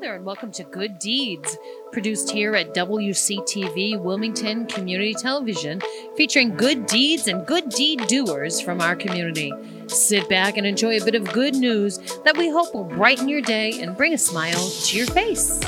[0.00, 1.58] there, and welcome to Good Deeds,
[1.92, 5.82] produced here at WCTV Wilmington Community Television,
[6.16, 9.52] featuring good deeds and good deed doers from our community.
[9.88, 13.42] Sit back and enjoy a bit of good news that we hope will brighten your
[13.42, 15.60] day and bring a smile to your face.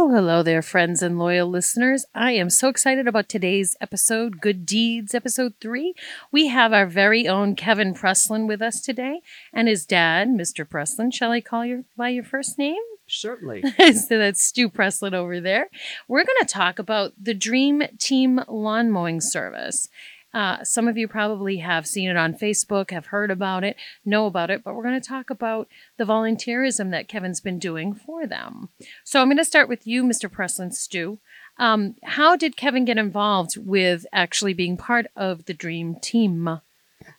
[0.00, 2.06] Well, hello there, friends and loyal listeners.
[2.14, 5.92] I am so excited about today's episode, Good Deeds, episode three.
[6.32, 9.20] We have our very own Kevin Preslin with us today,
[9.52, 10.66] and his dad, Mr.
[10.66, 11.10] Preslin.
[11.10, 12.80] Shall I call you by your first name?
[13.08, 13.62] Certainly.
[13.92, 15.68] so that's Stu Preslin over there.
[16.08, 19.90] We're going to talk about the Dream Team Lawn Mowing Service.
[20.32, 24.26] Uh, some of you probably have seen it on Facebook, have heard about it, know
[24.26, 28.26] about it, but we're going to talk about the volunteerism that Kevin's been doing for
[28.26, 28.68] them.
[29.04, 30.30] So I'm going to start with you, Mr.
[30.30, 31.18] Preslin Stu.
[31.58, 36.60] Um, how did Kevin get involved with actually being part of the Dream Team?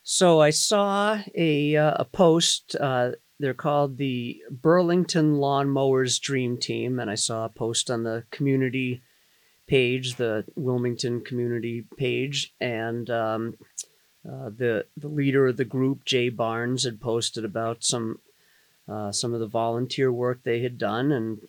[0.03, 2.75] So I saw a uh, a post.
[2.79, 8.03] Uh, they're called the Burlington Lawn Mowers Dream Team, and I saw a post on
[8.03, 9.01] the community
[9.71, 13.55] page, the Wilmington community page, and um,
[14.29, 18.19] uh, the the leader of the group, Jay Barnes, had posted about some
[18.89, 21.47] uh, some of the volunteer work they had done, and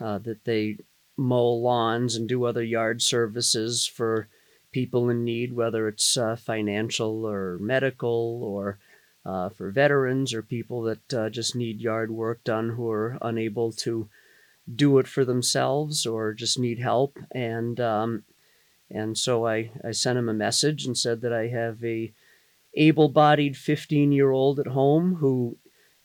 [0.00, 0.78] uh, that they
[1.16, 4.28] mow lawns and do other yard services for
[4.70, 8.78] people in need, whether it's uh, financial or medical or
[9.24, 13.72] uh, for veterans or people that uh, just need yard work done who are unable
[13.72, 14.08] to
[14.74, 17.18] do it for themselves or just need help.
[17.32, 18.24] And um,
[18.90, 22.12] and so I, I sent him a message and said that I have a
[22.74, 25.56] able-bodied 15-year-old at home who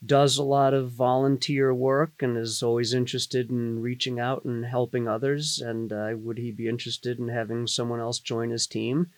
[0.03, 5.07] does a lot of volunteer work and is always interested in reaching out and helping
[5.07, 5.59] others.
[5.59, 9.11] And uh, would he be interested in having someone else join his team?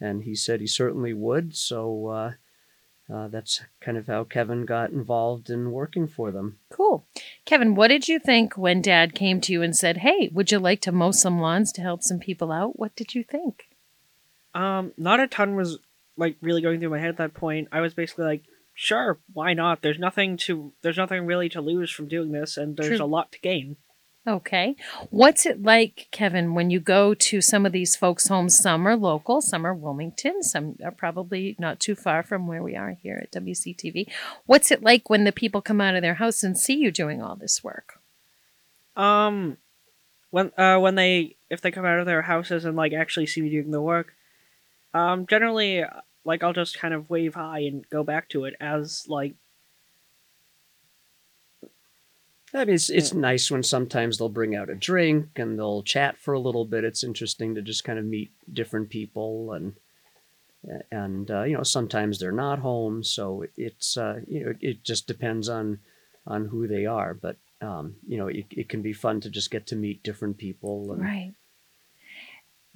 [0.00, 1.54] And he said he certainly would.
[1.54, 2.32] So uh,
[3.12, 6.58] uh, that's kind of how Kevin got involved in working for them.
[6.70, 7.06] Cool.
[7.44, 10.58] Kevin, what did you think when dad came to you and said, Hey, would you
[10.58, 12.78] like to mow some lawns to help some people out?
[12.78, 13.68] What did you think?
[14.54, 15.78] Um, not a ton was
[16.16, 17.68] like really going through my head at that point.
[17.70, 18.44] I was basically like,
[18.74, 19.82] sure, why not?
[19.82, 23.04] There's nothing to there's nothing really to lose from doing this and there's True.
[23.04, 23.76] a lot to gain.
[24.26, 24.76] Okay.
[25.10, 28.56] What's it like, Kevin, when you go to some of these folks' homes?
[28.56, 32.76] Some are local, some are Wilmington, some are probably not too far from where we
[32.76, 34.06] are here at WCTV.
[34.46, 37.20] What's it like when the people come out of their house and see you doing
[37.20, 38.00] all this work?
[38.94, 39.56] Um
[40.30, 43.40] when uh when they if they come out of their houses and like actually see
[43.40, 44.14] me doing the work,
[44.94, 45.84] um generally
[46.24, 49.34] like I'll just kind of wave hi and go back to it as like
[52.54, 56.18] I mean, it's, it's nice when sometimes they'll bring out a drink and they'll chat
[56.18, 56.84] for a little bit.
[56.84, 59.74] It's interesting to just kind of meet different people and
[60.90, 64.84] and uh, you know sometimes they're not home, so it, it's uh, you know it
[64.84, 65.80] just depends on
[66.26, 67.14] on who they are.
[67.14, 70.38] But um, you know it, it can be fun to just get to meet different
[70.38, 70.92] people.
[70.92, 71.34] And, Right.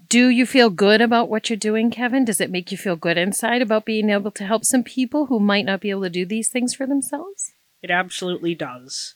[0.09, 2.25] Do you feel good about what you're doing, Kevin?
[2.25, 5.41] Does it make you feel good inside about being able to help some people who
[5.41, 7.53] might not be able to do these things for themselves?
[7.82, 9.15] it absolutely does.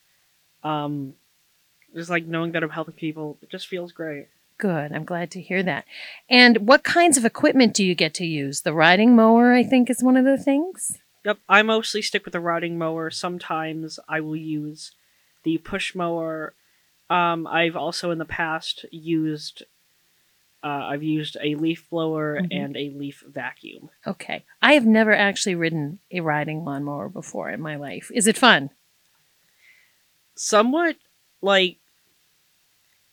[0.65, 1.15] Um
[1.95, 4.29] just like knowing that I'm helping people, it just feels great.
[4.59, 4.93] Good.
[4.93, 5.85] I'm glad to hear that.
[6.29, 8.61] And what kinds of equipment do you get to use?
[8.61, 10.99] The riding mower, I think, is one of the things.
[11.25, 13.11] Yep, I mostly stick with the riding mower.
[13.11, 14.93] Sometimes I will use
[15.43, 16.53] the push mower.
[17.09, 19.65] Um, I've also in the past used
[20.63, 22.49] uh, I've used a leaf blower Mhm.
[22.51, 23.89] and a leaf vacuum.
[24.07, 24.45] Okay.
[24.61, 28.11] I have never actually ridden a riding lawnmower before in my life.
[28.15, 28.69] Is it fun?
[30.43, 30.97] Somewhat
[31.43, 31.77] like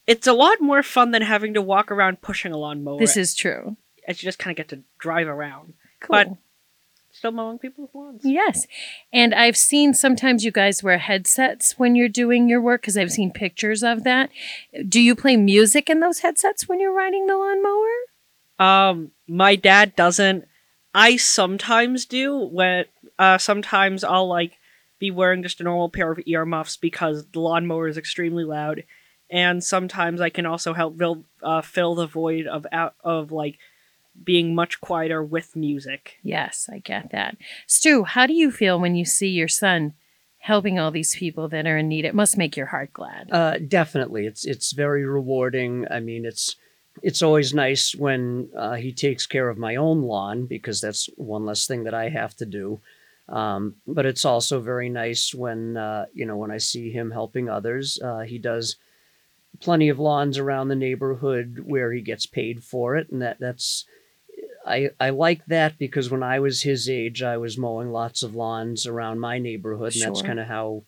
[0.08, 3.00] it's a lot more fun than having to walk around pushing a lawnmower.
[3.00, 3.76] This is true.
[4.08, 6.14] as you just kind of get to drive around, Cool.
[6.14, 6.30] But-
[7.12, 8.22] still mowing people's lawns.
[8.24, 8.66] Yes.
[9.12, 13.12] And I've seen sometimes you guys wear headsets when you're doing your work because I've
[13.12, 14.30] seen pictures of that.
[14.88, 17.90] Do you play music in those headsets when you're riding the lawnmower?
[18.60, 20.48] Um, my dad doesn't.
[20.94, 22.38] I sometimes do.
[22.38, 22.86] When
[23.18, 24.54] uh, sometimes I'll like
[25.00, 28.84] be wearing just a normal pair of earmuffs because the lawnmower is extremely loud,
[29.30, 33.58] and sometimes I can also help fill uh, fill the void of out of like
[34.24, 36.18] being much quieter with music.
[36.24, 37.38] Yes, I get that.
[37.68, 39.94] Stu, how do you feel when you see your son
[40.40, 42.06] helping all these people that are in need?
[42.06, 43.30] It must make your heart glad.
[43.32, 45.86] Uh, definitely, it's it's very rewarding.
[45.90, 46.56] I mean, it's
[47.04, 51.46] it's always nice when uh, he takes care of my own lawn because that's one
[51.46, 52.80] less thing that I have to do.
[53.30, 57.50] Um, but it's also very nice when uh, you know when I see him helping
[57.50, 58.00] others.
[58.02, 58.78] Uh, he does
[59.60, 63.86] plenty of lawns around the neighborhood where he gets paid for it, and that that's
[64.66, 68.36] I, I like that because when I was his age, I was mowing lots of
[68.36, 70.84] lawns around my neighborhood, and that's kind of how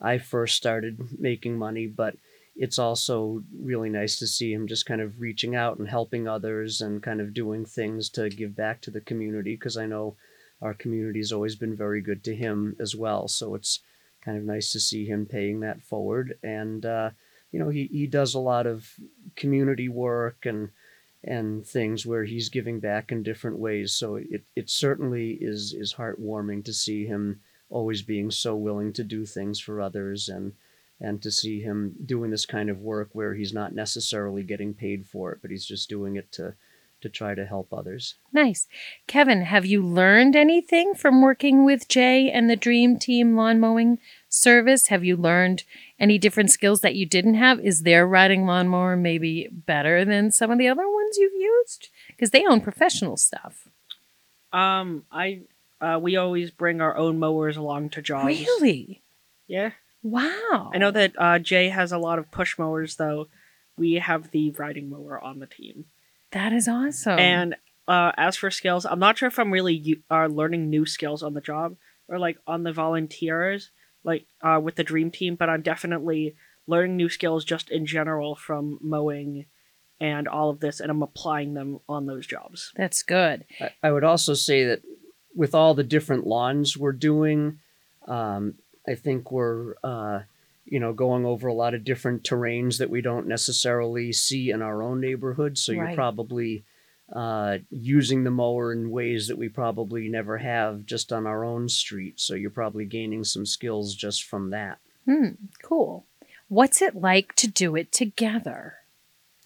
[0.00, 1.86] I first started making money.
[1.86, 2.16] But
[2.54, 6.82] it's also really nice to see him just kind of reaching out and helping others
[6.82, 10.16] and kind of doing things to give back to the community because I know
[10.62, 13.28] our community has always been very good to him as well.
[13.28, 13.80] So it's
[14.24, 16.38] kind of nice to see him paying that forward.
[16.42, 17.10] And, uh,
[17.50, 18.94] you know, he, he does a lot of
[19.36, 20.70] community work and
[21.24, 23.92] and things where he's giving back in different ways.
[23.92, 29.04] So it, it certainly is is heartwarming to see him always being so willing to
[29.04, 30.52] do things for others and
[31.00, 35.04] and to see him doing this kind of work where he's not necessarily getting paid
[35.06, 36.54] for it, but he's just doing it to
[37.02, 38.14] to try to help others.
[38.32, 38.66] Nice.
[39.06, 43.98] Kevin, have you learned anything from working with Jay and the Dream Team lawn mowing
[44.28, 44.88] service?
[44.88, 45.64] Have you learned
[46.00, 47.60] any different skills that you didn't have?
[47.60, 51.88] Is their riding lawnmower maybe better than some of the other ones you've used?
[52.08, 53.68] Because they own professional stuff.
[54.52, 55.42] Um, I
[55.80, 58.26] uh, we always bring our own mowers along to jobs.
[58.26, 59.02] Really?
[59.48, 59.72] Yeah.
[60.02, 60.70] Wow.
[60.72, 63.28] I know that uh, Jay has a lot of push mowers, though.
[63.76, 65.86] We have the riding mower on the team.
[66.32, 67.18] That is awesome.
[67.18, 67.56] And
[67.88, 71.22] uh, as for skills, I'm not sure if I'm really u- uh, learning new skills
[71.22, 71.76] on the job
[72.08, 73.70] or like on the volunteers,
[74.04, 75.36] like uh, with the dream team.
[75.36, 76.34] But I'm definitely
[76.66, 79.46] learning new skills just in general from mowing
[80.00, 82.72] and all of this, and I'm applying them on those jobs.
[82.76, 83.44] that's good.
[83.60, 84.82] I, I would also say that
[85.34, 87.60] with all the different lawns we're doing,
[88.08, 88.54] um,
[88.88, 90.20] I think we're uh,
[90.72, 94.62] you know going over a lot of different terrains that we don't necessarily see in
[94.62, 95.58] our own neighborhood.
[95.58, 96.64] So you're probably
[97.12, 101.68] uh, using the mower in ways that we probably never have just on our own
[101.68, 102.18] street.
[102.18, 104.78] So you're probably gaining some skills just from that.
[105.04, 105.32] Hmm,
[105.62, 106.06] cool.
[106.48, 108.76] What's it like to do it together?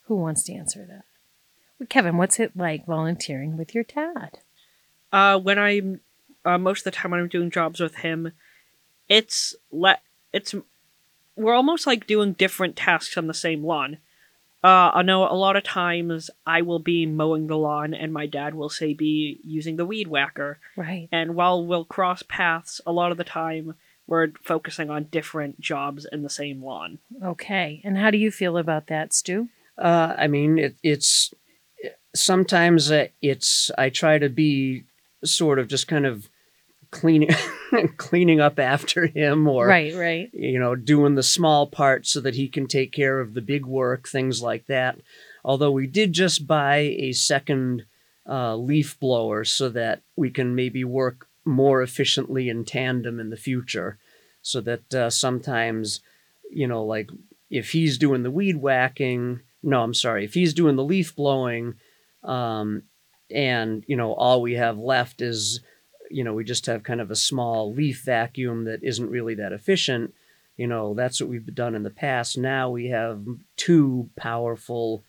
[0.05, 1.07] Who wants to answer that?
[1.81, 4.39] Well, Kevin, what's it like volunteering with your dad?
[5.13, 6.03] Uh, when I'm
[6.45, 8.31] uh, most of the time when I'm doing jobs with him,
[9.09, 10.03] it's let
[10.33, 10.55] it's
[11.37, 13.99] we're almost like doing different tasks on the same lawn.
[14.65, 18.27] Uh, I know a lot of times I will be mowing the lawn and my
[18.27, 20.59] dad will say be using the weed whacker.
[20.77, 21.09] Right.
[21.13, 23.75] And while we'll cross paths, a lot of the time
[24.09, 26.99] we're focusing on different jobs in the same lawn.
[27.23, 27.81] Okay.
[27.85, 29.49] And how do you feel about that, Stu?
[29.79, 31.33] Uh, I mean, it, it's
[32.15, 34.85] sometimes uh, it's I try to be
[35.25, 36.29] sort of just kind of
[36.91, 37.31] cleaning
[37.97, 40.31] cleaning up after him or right, right.
[40.33, 43.67] you know doing the small parts so that he can take care of the big
[43.67, 44.99] work things like that
[45.45, 47.85] although we did just buy a second
[48.29, 53.37] uh, leaf blower so that we can maybe work more efficiently in tandem in the
[53.37, 53.99] future
[54.43, 56.01] so that uh, sometimes
[56.51, 57.11] you know like
[57.51, 61.75] if he's doing the weed whacking no i'm sorry if he's doing the leaf blowing
[62.25, 62.83] um,
[63.31, 65.61] and you know all we have left is
[66.11, 69.53] you know we just have kind of a small leaf vacuum that isn't really that
[69.53, 70.15] efficient.
[70.57, 72.39] You know that's what we've done in the past.
[72.39, 73.25] Now we have
[73.57, 75.05] two powerful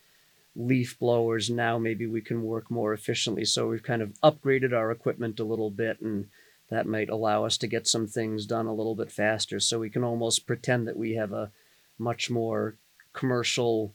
[0.55, 1.49] leaf blowers.
[1.49, 3.45] Now maybe we can work more efficiently.
[3.45, 6.27] So we've kind of upgraded our equipment a little bit and
[6.69, 9.59] that might allow us to get some things done a little bit faster.
[9.59, 11.51] So we can almost pretend that we have a
[11.99, 12.75] much more
[13.13, 13.93] commercial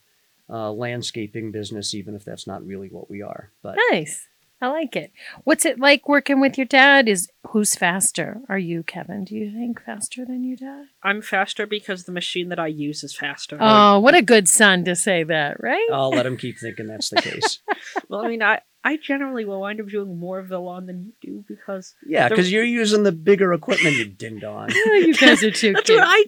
[0.49, 4.27] uh, landscaping business even if that's not really what we are but Nice.
[4.63, 5.11] I like it.
[5.43, 7.09] What's it like working with your dad?
[7.09, 8.41] Is who's faster?
[8.49, 9.25] Are you, Kevin?
[9.25, 10.87] Do you think faster than your dad?
[11.03, 13.59] I'm faster because the machine that I use is faster.
[13.61, 15.87] Oh, what a good son to say that, right?
[15.93, 17.59] I'll let him keep thinking that's the case.
[18.09, 21.03] Well, I mean, I, I generally will wind up doing more of the lawn than
[21.03, 24.69] you do because Yeah, The- because you're using the bigger equipment, you ding dong.
[24.87, 25.99] You guys are too that's cute.
[25.99, 26.25] what I.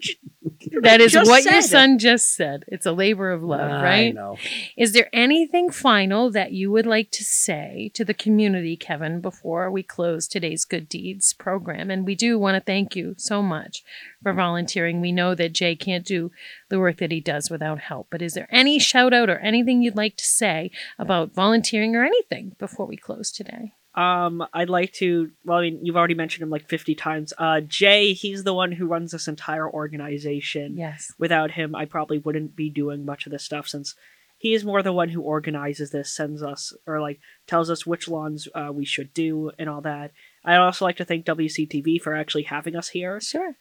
[0.83, 1.71] j- That is just what your said.
[1.71, 2.65] son just said.
[2.69, 4.15] It's a labor of love, I right?
[4.15, 4.37] know.
[4.77, 9.71] Is there anything final that you would like to say to the community, Kevin, before
[9.71, 11.91] we close today's Good Deeds program?
[11.91, 13.83] And we do want to thank you so much
[14.23, 15.01] for volunteering.
[15.01, 16.31] We know that Jay can't do
[16.75, 19.81] the work that he does without help, but is there any shout out or anything
[19.81, 23.73] you'd like to say about volunteering or anything before we close today?
[23.95, 25.31] Um, I'd like to.
[25.45, 27.33] Well, I mean, you've already mentioned him like fifty times.
[27.39, 30.77] Uh, Jay, he's the one who runs this entire organization.
[30.77, 31.13] Yes.
[31.17, 33.95] Without him, I probably wouldn't be doing much of this stuff since
[34.37, 38.09] he is more the one who organizes this, sends us or like tells us which
[38.09, 40.11] lawns uh, we should do and all that.
[40.45, 43.21] I'd also like to thank WCTV for actually having us here.
[43.21, 43.55] Sure.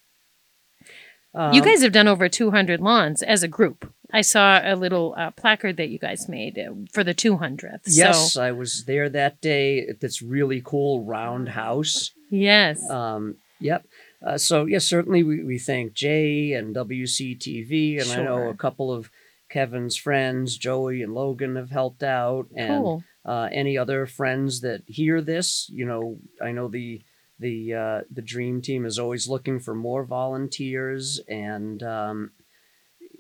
[1.36, 3.92] Um, you guys have done over 200 lawns as a group.
[4.12, 7.80] I saw a little uh, placard that you guys made uh, for the 200th.
[7.88, 12.12] Yes, So, I was there that day at this really cool round house.
[12.30, 12.88] yes.
[12.90, 13.86] Um, yep.
[14.24, 18.92] Uh, so yes, certainly we, we thank Jay and WCTV, and I know a couple
[18.92, 19.10] of
[19.50, 23.04] Kevin's friends, Joey and Logan, have helped out, and cool.
[23.26, 27.02] uh, any other friends that hear this, you know, I know the
[27.44, 32.32] the uh, the dream team is always looking for more volunteers, and um,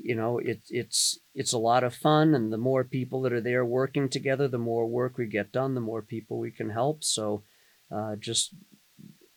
[0.01, 3.41] you know, it, it's it's a lot of fun, and the more people that are
[3.41, 7.03] there working together, the more work we get done, the more people we can help.
[7.03, 7.43] So,
[7.91, 8.55] uh, just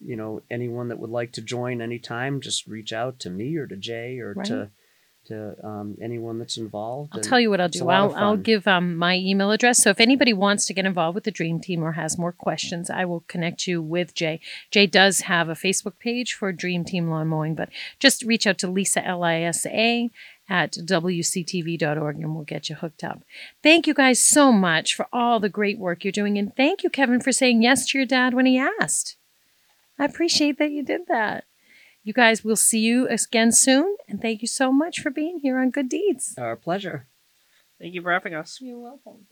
[0.00, 3.66] you know, anyone that would like to join anytime, just reach out to me or
[3.66, 4.46] to Jay or Right.
[4.46, 4.70] to
[5.26, 7.12] to um, anyone that's involved.
[7.14, 7.88] I'll tell you what I'll do.
[7.88, 9.82] I'll, I'll give um, my email address.
[9.82, 12.90] So if anybody wants to get involved with the Dream Team or has more questions,
[12.90, 14.40] I will connect you with Jay.
[14.70, 17.68] Jay does have a Facebook page for Dream Team Lawn Mowing, but
[17.98, 20.10] just reach out to Lisa L I S A
[20.48, 23.22] at wctv.org and we'll get you hooked up.
[23.62, 26.90] Thank you guys so much for all the great work you're doing, and thank you,
[26.90, 29.16] Kevin, for saying yes to your dad when he asked.
[29.98, 31.44] I appreciate that you did that.
[32.06, 35.58] You guys, we'll see you again soon, and thank you so much for being here
[35.58, 36.36] on Good Deeds.
[36.38, 37.08] Our pleasure.
[37.80, 38.58] Thank you for having us.
[38.60, 39.26] You're welcome.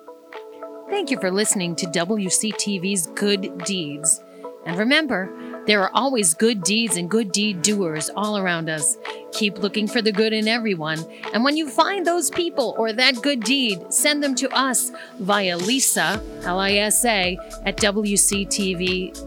[0.91, 4.21] Thank you for listening to WCTV's Good Deeds.
[4.67, 8.97] And remember, there are always good deeds and good deed doers all around us.
[9.33, 11.05] Keep looking for the good in everyone.
[11.33, 15.57] And when you find those people or that good deed, send them to us via
[15.57, 19.25] Lisa, L I S A, at WCTV.org.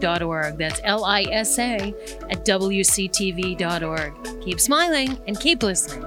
[0.58, 1.94] That's L I S A
[2.30, 4.42] at WCTV.org.
[4.44, 6.04] Keep smiling and keep listening.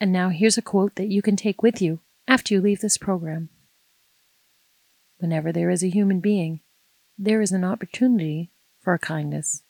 [0.00, 2.98] And now here's a quote that you can take with you after you leave this
[2.98, 3.48] program.
[5.18, 6.60] Whenever there is a human being,
[7.16, 9.62] there is an opportunity for kindness.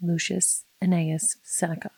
[0.00, 1.90] Lucius Annaeus Seneca.